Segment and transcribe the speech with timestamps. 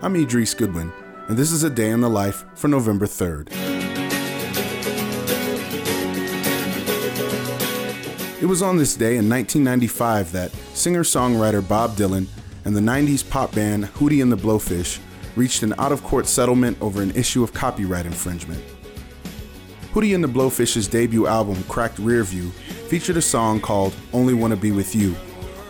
[0.00, 0.92] I'm Idris Goodwin,
[1.26, 3.48] and this is a day in the life for November 3rd.
[8.40, 12.28] It was on this day in 1995 that singer songwriter Bob Dylan
[12.64, 15.00] and the 90s pop band Hootie and the Blowfish
[15.34, 18.62] reached an out of court settlement over an issue of copyright infringement.
[19.92, 22.52] Hootie and the Blowfish's debut album, Cracked Rearview,
[22.88, 25.16] featured a song called Only Wanna Be With You,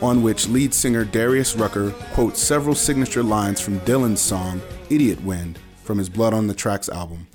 [0.00, 5.58] on which lead singer Darius Rucker quotes several signature lines from Dylan's song Idiot Wind
[5.82, 7.26] from his Blood on the Tracks album.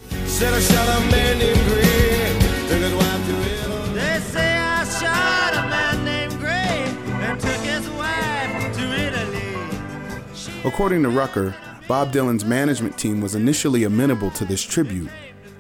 [10.66, 11.54] According to Rucker,
[11.88, 15.10] Bob Dylan's management team was initially amenable to this tribute.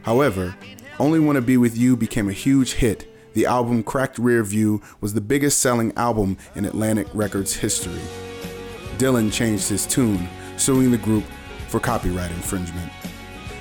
[0.03, 0.55] However,
[0.99, 3.12] Only Wanna Be With You became a huge hit.
[3.33, 8.01] The album Cracked Rear View was the biggest selling album in Atlantic Records history.
[8.97, 11.23] Dylan changed his tune, suing the group
[11.67, 12.91] for copyright infringement.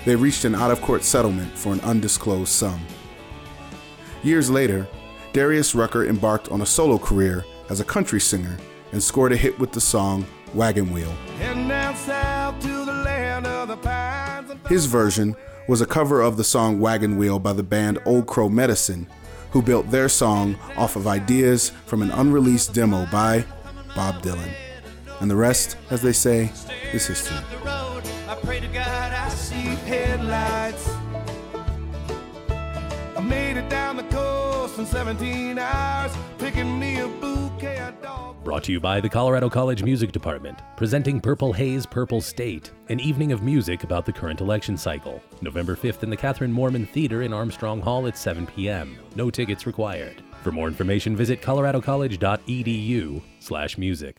[0.04, 2.80] They reached an out of court settlement for an undisclosed sum.
[4.22, 4.86] Years later,
[5.32, 8.58] Darius Rucker embarked on a solo career as a country singer
[8.92, 11.12] and scored a hit with the song Wagon Wheel.
[14.68, 15.34] His version
[15.66, 19.06] was a cover of the song Wagon Wheel by the band Old Crow Medicine,
[19.52, 23.44] who built their song off of ideas from an unreleased demo by
[23.94, 24.50] Bob Dylan.
[25.20, 26.50] And the rest, as they say,
[26.92, 27.36] is history.
[33.14, 36.12] I made it down the coast in 17 hours,
[38.52, 43.00] Brought to you by the Colorado College Music Department, presenting Purple Haze, Purple State, an
[43.00, 45.22] evening of music about the current election cycle.
[45.40, 48.98] November 5th in the Kathryn Mohrman Theater in Armstrong Hall at 7 p.m.
[49.16, 50.22] No tickets required.
[50.42, 54.18] For more information, visit coloradocollege.edu slash music.